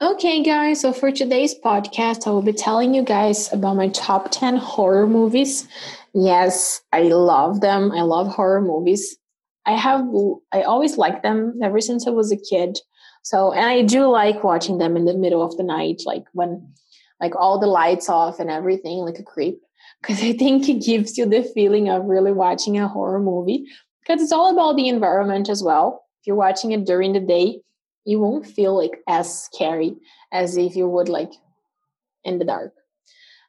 [0.00, 4.28] Okay, guys, so for today's podcast, I will be telling you guys about my top
[4.30, 5.66] 10 horror movies.
[6.14, 7.90] Yes, I love them.
[7.90, 9.16] I love horror movies.
[9.66, 10.02] I have,
[10.52, 12.78] I always liked them ever since I was a kid.
[13.24, 16.72] So, and I do like watching them in the middle of the night, like when,
[17.20, 19.58] like all the lights off and everything, like a creep.
[20.00, 23.66] Because I think it gives you the feeling of really watching a horror movie.
[24.06, 26.04] Because it's all about the environment as well.
[26.20, 27.62] If you're watching it during the day,
[28.04, 29.96] you won't feel like as scary
[30.32, 31.32] as if you would like
[32.24, 32.72] in the dark.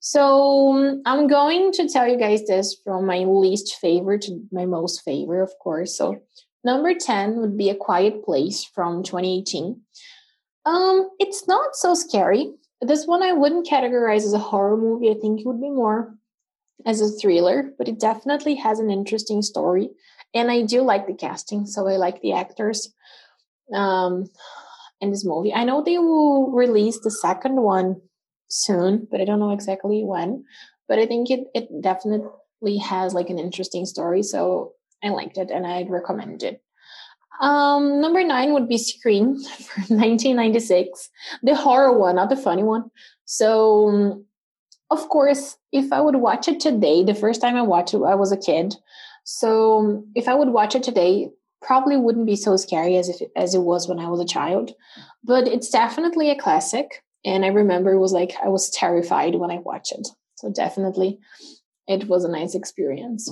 [0.00, 5.02] So I'm going to tell you guys this from my least favorite to my most
[5.02, 5.96] favorite, of course.
[5.96, 6.20] So
[6.62, 9.80] number 10 would be A Quiet Place from 2018.
[10.66, 12.52] Um, it's not so scary.
[12.82, 15.10] This one I wouldn't categorize as a horror movie.
[15.10, 16.14] I think it would be more
[16.84, 19.90] as a thriller, but it definitely has an interesting story.
[20.34, 22.92] And I do like the casting, so I like the actors
[23.72, 24.26] um,
[25.00, 25.54] in this movie.
[25.54, 28.00] I know they will release the second one
[28.48, 30.44] soon, but I don't know exactly when.
[30.88, 35.50] But I think it it definitely has like an interesting story, so I liked it
[35.50, 36.62] and I'd recommend it.
[37.40, 41.10] Um, number nine would be Scream from 1996,
[41.42, 42.90] the horror one, not the funny one.
[43.24, 44.24] So,
[44.90, 48.14] of course, if I would watch it today, the first time I watched it, I
[48.14, 48.74] was a kid.
[49.24, 51.30] So, if I would watch it today,
[51.64, 54.72] probably wouldn't be so scary as if as it was when I was a child,
[55.24, 57.02] but it's definitely a classic.
[57.24, 60.06] And I remember it was like I was terrified when I watched it.
[60.36, 61.18] So definitely,
[61.88, 63.30] it was a nice experience.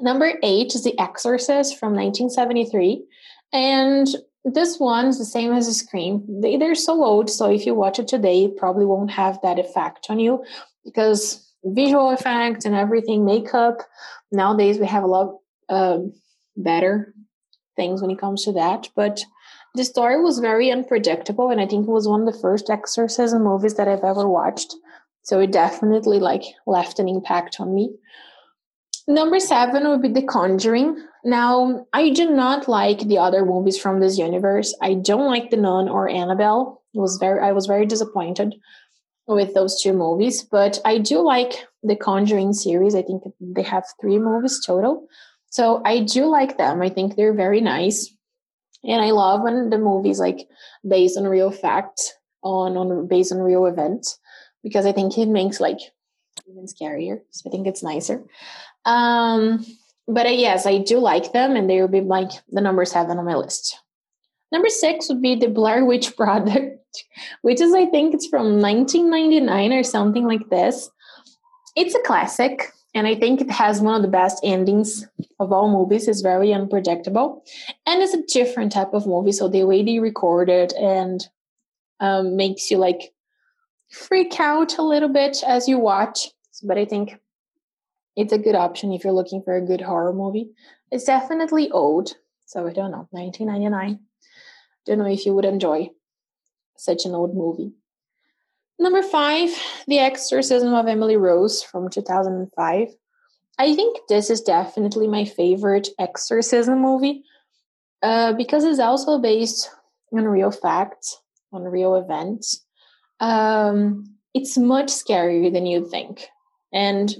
[0.00, 3.04] Number eight is The Exorcist from 1973,
[3.52, 4.06] and
[4.44, 6.24] this one's the same as Scream.
[6.40, 9.58] They, they're so old, so if you watch it today, it probably won't have that
[9.58, 10.44] effect on you
[10.84, 13.78] because visual effects and everything, makeup.
[14.30, 15.38] Nowadays, we have a lot
[15.68, 15.98] uh,
[16.56, 17.14] better
[17.78, 18.90] things when it comes to that.
[18.94, 19.24] But
[19.74, 23.44] the story was very unpredictable, and I think it was one of the first exorcism
[23.44, 24.74] movies that I've ever watched.
[25.22, 27.94] So it definitely like left an impact on me.
[29.06, 31.02] Number seven would be The Conjuring.
[31.24, 34.76] Now, I do not like the other movies from this universe.
[34.82, 36.82] I don't like The Nun or Annabelle.
[36.94, 38.54] It was very I was very disappointed
[39.26, 42.94] with those two movies, but I do like the Conjuring series.
[42.94, 45.06] I think they have three movies total.
[45.50, 46.82] So I do like them.
[46.82, 48.10] I think they're very nice.
[48.84, 50.48] And I love when the movies like
[50.86, 54.18] based on real facts on on based on real events
[54.62, 55.78] because I think it makes like
[56.48, 57.20] even scarier.
[57.30, 58.24] So I think it's nicer.
[58.84, 59.64] Um
[60.06, 63.18] but uh, yes, I do like them and they will be like the number 7
[63.18, 63.78] on my list.
[64.50, 67.04] Number 6 would be the Blair Witch Project,
[67.42, 70.88] which is I think it's from 1999 or something like this.
[71.76, 75.06] It's a classic and I think it has one of the best endings
[75.38, 76.08] of all movies.
[76.08, 77.44] It's very unpredictable,
[77.86, 79.32] and it's a different type of movie.
[79.32, 81.26] So the way they record it and
[82.00, 83.12] um, makes you like
[83.90, 86.28] freak out a little bit as you watch.
[86.62, 87.18] But I think
[88.16, 90.50] it's a good option if you're looking for a good horror movie.
[90.90, 92.16] It's definitely old,
[92.46, 94.00] so I don't know, 1999.
[94.86, 95.90] Don't know if you would enjoy
[96.76, 97.72] such an old movie.
[98.78, 99.50] Number five,
[99.88, 102.88] The Exorcism of Emily Rose from 2005.
[103.58, 107.24] I think this is definitely my favorite exorcism movie
[108.02, 109.68] uh, because it's also based
[110.12, 111.20] on real facts,
[111.52, 112.64] on real events.
[113.18, 116.28] Um, it's much scarier than you'd think.
[116.72, 117.12] And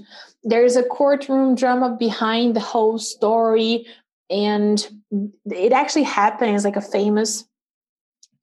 [0.43, 3.85] there's a courtroom drama behind the whole story.
[4.29, 4.87] And
[5.45, 7.43] it actually happened as like a famous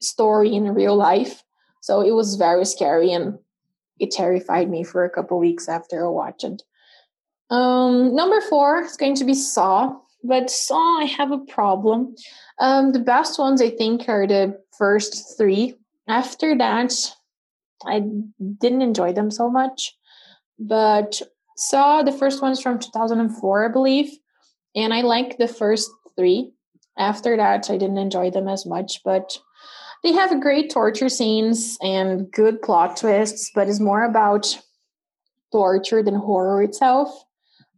[0.00, 1.42] story in real life.
[1.86, 3.38] So it was very scary and
[4.00, 6.64] it terrified me for a couple weeks after I watched it.
[7.48, 9.94] Um, number four is going to be Saw,
[10.24, 12.16] but Saw, I have a problem.
[12.58, 15.76] Um, the best ones, I think, are the first three.
[16.08, 16.92] After that,
[17.86, 18.02] I
[18.60, 19.94] didn't enjoy them so much.
[20.58, 21.22] But
[21.56, 24.10] Saw, the first one's from 2004, I believe,
[24.74, 25.88] and I like the first
[26.18, 26.50] three.
[26.98, 29.38] After that, I didn't enjoy them as much, but
[30.06, 34.56] they have great torture scenes and good plot twists, but it's more about
[35.50, 37.24] torture than horror itself.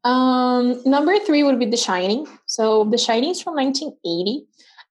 [0.04, 2.26] Um, number three would be The Shining.
[2.44, 4.46] So, The Shining is from 1980,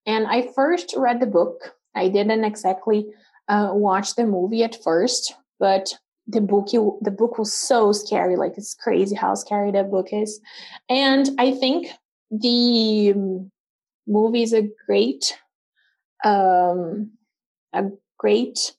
[0.07, 1.75] and I first read the book.
[1.93, 3.05] I didn't exactly
[3.47, 5.93] uh, watch the movie at first, but
[6.25, 8.35] the book the book was so scary.
[8.35, 10.41] Like it's crazy how scary that book is,
[10.89, 11.89] and I think
[12.31, 13.13] the
[14.07, 15.37] movie is a great
[16.23, 17.11] um,
[17.73, 17.83] a
[18.17, 18.73] great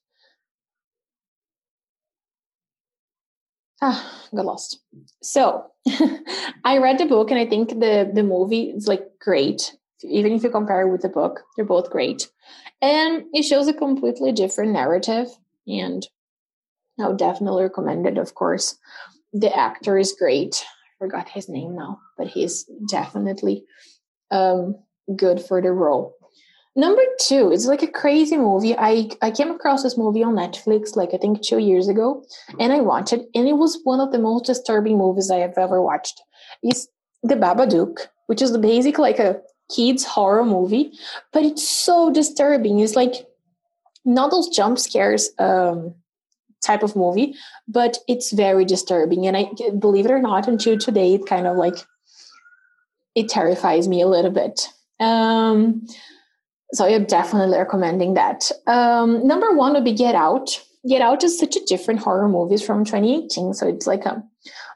[3.81, 4.81] ah got lost
[5.23, 5.67] so
[6.64, 10.43] i read the book and i think the the movie is like great even if
[10.43, 12.29] you compare it with the book, they're both great.
[12.81, 15.29] And it shows a completely different narrative.
[15.67, 16.06] And
[17.00, 18.76] I would definitely recommend it, of course.
[19.32, 20.64] The actor is great.
[20.64, 23.64] I forgot his name now, but he's definitely
[24.31, 24.76] um,
[25.17, 26.14] good for the role.
[26.79, 28.77] Number two, it's like a crazy movie.
[28.79, 32.25] I, I came across this movie on Netflix like I think two years ago,
[32.61, 35.59] and I watched it, and it was one of the most disturbing movies I have
[35.59, 36.23] ever watched.
[36.63, 36.87] It's
[37.25, 39.41] The Babadook, which is basically like a
[39.75, 40.93] kids horror movie,
[41.33, 42.79] but it's so disturbing.
[42.79, 43.27] It's like
[44.05, 45.97] not those jump scares um,
[46.65, 47.35] type of movie,
[47.67, 49.27] but it's very disturbing.
[49.27, 49.51] And I
[49.81, 51.75] believe it or not, until today, it kind of like
[53.17, 54.69] it terrifies me a little bit.
[55.01, 55.85] Um,
[56.73, 58.50] so I'm definitely recommending that.
[58.67, 60.62] Um, number one would be Get Out.
[60.88, 63.55] Get Out is such a different horror movie from 2018.
[63.55, 64.23] So it's like a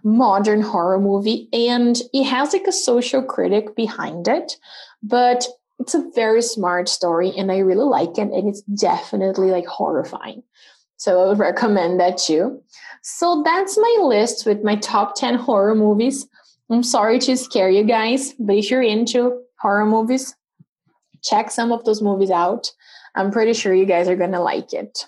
[0.02, 4.56] modern horror movie and it has like a social critic behind it,
[5.02, 5.46] but
[5.78, 8.32] it's a very smart story and I really like it.
[8.32, 10.42] And it's definitely like horrifying.
[10.96, 12.62] So I would recommend that too.
[13.02, 16.26] So that's my list with my top 10 horror movies.
[16.70, 20.34] I'm sorry to scare you guys, but if you're into horror movies,
[21.22, 22.72] check some of those movies out.
[23.14, 25.06] I'm pretty sure you guys are going to like it.